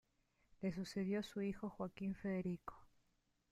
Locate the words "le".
0.63-0.71